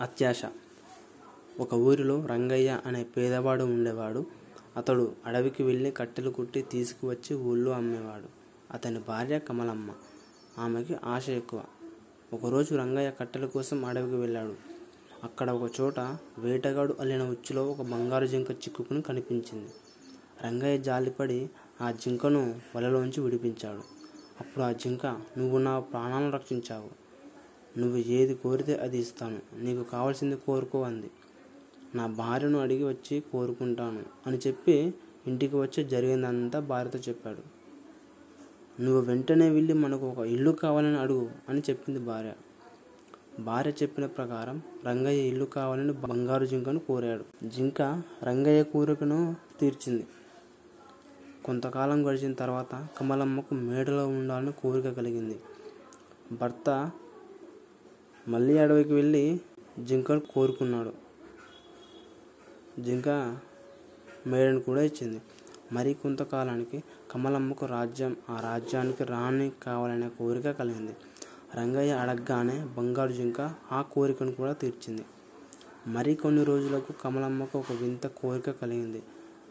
అత్యాశ. 0.00 0.42
ఒక 1.60 1.74
ఊరిలో 1.74 2.26
రంగయ్య 2.26 2.80
అనే 2.86 3.04
పేదవాడు 3.04 3.64
ఉండేవాడు. 3.64 4.26
అతడు 4.76 5.12
అడవికి 5.26 5.62
వెళ్ళి 5.62 5.90
కట్టెలు 5.90 6.30
కుట్టి 6.30 6.62
తీసుకువచ్చి 6.62 7.36
ఊళ్ళో 7.36 7.72
అమ్మేవాడు. 7.72 8.28
అతని 8.72 8.98
భార్య 8.98 9.38
కమలమ్మ. 9.38 9.90
ఆమెకి 10.58 10.96
ఆశ 11.04 11.28
ఎక్కువ. 11.28 11.64
ఒకరోజు 12.32 12.74
రంగయ్య 12.74 13.12
కట్టెల 13.20 13.46
కోసం 13.46 13.84
అడవికి 13.84 14.16
వెళ్ళాడు. 14.16 14.54
అక్కడ 15.24 15.50
ఒక 15.50 15.70
చోట 15.80 16.00
వేటగాడు 16.38 16.96
అల్లిన 17.00 17.22
ఉచ్చులో 17.22 17.70
ఒక 17.70 17.80
బంగారు 17.80 18.26
జింక 18.26 18.50
చిక్కుకుని 18.50 19.02
కనిపించింది. 19.02 19.72
రంగయ్య 20.44 20.78
జాలిపడి 20.78 21.50
ఆ 21.80 21.90
జింకను 21.90 22.60
వలలోంచి 22.76 23.20
విడిపించాడు. 23.20 23.80
అప్పుడు 24.40 24.64
ఆ 24.64 24.72
జింక 24.72 25.06
నువ్వు 25.06 25.58
నా 25.58 25.80
ప్రాణాలను 25.80 26.30
రక్షించావు. 26.30 27.03
నువ్వు 27.78 27.96
ఏది 27.98 28.34
కోరితే 28.34 28.76
అది 28.76 28.98
ఇస్తాను. 28.98 29.38
నీకు 29.58 29.82
కావాల్సింది 29.82 30.36
కోరుకో 30.36 30.82
అంది. 30.82 31.10
నా 31.94 32.06
భార్యను 32.06 32.60
అడిగి 32.60 32.84
వచ్చి 32.84 33.20
కోరుకుంటాను 33.20 34.02
అని 34.26 34.38
చెప్పి 34.46 34.94
ఇంటికి 35.26 35.56
వచ్చి 35.56 35.84
జరిగిందంతా 35.84 36.58
భార్యతో 36.60 36.98
చెప్పాడు. 36.98 37.64
నువ్వు 38.82 39.00
వెంటనే 39.00 39.50
వెళ్ళి 39.50 39.72
మనకు 39.72 40.06
ఒక 40.06 40.18
ఇల్లు 40.18 40.50
కావాలని 40.50 40.98
అడుగు 40.98 41.30
అని 41.48 41.60
చెప్పింది 41.60 42.00
భార్య. 42.00 42.32
భార్య 43.40 43.70
చెప్పిన 43.70 44.06
ప్రకారం 44.06 44.62
రంగయ్య 44.86 45.22
ఇల్లు 45.22 45.44
కావాలని 45.44 45.92
బంగారు 45.92 46.44
జింకను 46.44 46.78
కోరాడు. 46.78 47.48
జింక 47.48 48.02
రంగయ్య 48.22 48.62
కోరికను 48.62 49.36
తీర్చింది. 49.60 50.06
కొంతకాలం 51.44 52.10
గడిచిన 52.10 52.32
తర్వాత 52.32 52.88
కమలమ్మకు 52.98 53.54
మేడలో 53.54 54.08
ఉండాలని 54.08 54.52
కోరిక 54.52 54.90
కలిగింది. 54.90 55.40
భర్త 56.32 56.90
మళ్ళీ 58.28 58.58
అడవికి 58.58 58.92
వెళ్ళి 58.92 59.40
జింకను 59.78 60.20
కోరుకున్నాడు. 60.20 60.92
జింక 62.80 63.08
మేడను 64.26 64.60
కూడా 64.60 64.82
ఇచ్చింది. 64.82 65.22
మరి 65.72 65.94
కొంతకాలానికి 65.94 66.84
కమలమ్మకు 67.10 67.66
రాజ్యం 67.66 68.16
ఆ 68.30 68.40
రాజ్యానికి 68.40 69.04
రాణి 69.04 69.52
కావాలనే 69.62 70.08
కోరిక 70.08 70.50
కలిగింది. 70.50 70.96
రంగయ్య 71.54 71.92
అడగగానే 71.92 72.66
బంగారు 72.78 73.12
జింక 73.12 73.54
ఆ 73.72 73.82
కోరికను 73.82 74.32
కూడా 74.32 74.52
తీర్చింది. 74.52 75.04
మరి 75.86 76.14
కొన్ని 76.14 76.44
రోజులకు 76.44 76.92
కమలమ్మకు 76.92 77.58
ఒక 77.58 77.72
వింత 77.72 78.06
కోరిక 78.06 78.50
కలిగింది. 78.50 79.02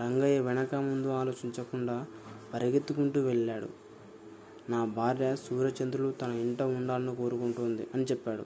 రంగయ్య 0.00 0.40
వెనక 0.40 0.74
ముందు 0.74 1.08
ఆలోచించకుండా 1.08 2.06
పరిగెత్తుకుంటూ 2.54 3.20
వెళ్ళాడు. 3.20 3.83
నా 4.70 4.84
భార్య 4.84 5.36
సూర్యచంద్రులు 5.36 6.12
తన 6.12 6.30
ఇంట 6.40 6.62
ఉండాలని 6.62 7.16
కోరుకుంటుంది 7.16 7.86
అని 7.94 8.04
చెప్పాడు. 8.04 8.44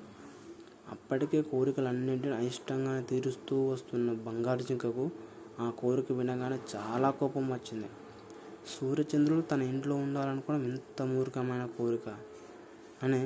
అప్పటికే 0.91 1.43
కోరికలన్నింటినీ 1.43 2.35
అయిష్టంగా 2.35 3.01
తీరుస్తూ 3.01 3.69
వస్తున్న 3.69 4.13
బంగారు 4.13 4.63
జింకకు 4.63 5.05
ఆ 5.61 5.71
కోరిక 5.71 6.13
వినగానే 6.13 6.59
చాలా 6.75 7.11
కోపం 7.11 7.53
వచ్చింది. 7.53 7.91
సూర్యచంద్రులు 8.67 9.41
తన 9.43 9.63
ఇంట్లో 9.63 9.95
ఉండాలనుకోవడం 9.97 10.65
ఎంత 10.65 11.03
మూర్ఖమైన 11.03 11.67
కోరిక. 11.79 12.09
అని 13.03 13.23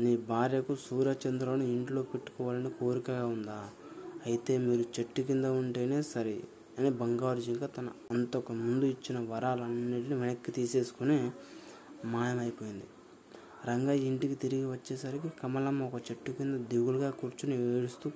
నీ 0.00 0.16
భార్యకు 0.16 0.74
సూర్యచంద్రులను 0.74 1.62
ఇంట్లో 1.64 2.02
పెట్టుకోవాలని 2.02 2.70
కోరికగా 2.70 3.26
ఉందా? 3.26 3.58
అయితే 4.26 4.58
మీరు 4.58 4.84
చెట్టు 4.98 5.22
కింద 5.22 5.44
ఉంటేనే 5.44 6.02
సరే 6.02 6.36
అని 6.78 6.90
బంగారు 6.90 7.40
జింక 7.40 7.64
తన 7.76 7.88
అంతకు 8.10 8.52
ముందు 8.52 8.84
ఇచ్చిన 8.84 9.18
వరాలన్నింటినీ 9.30 10.14
వెనక్కి 10.14 10.52
తీసేసుకుని 10.52 11.18
మాయమైపోయింది. 12.04 12.86
రంగయ్య 13.66 14.04
ఇంటికి 14.04 14.34
తిరిగి 14.34 14.64
వచ్చేసరికి 14.64 15.28
కమలమ్మ 15.28 15.82
ఒక 15.82 16.00
చెట్టు 16.10 16.32
కింద 16.32 16.54
దిగులుగా 16.54 17.10
కూర్చుని 17.10 17.78
ఏడుస్తూ 17.78 18.10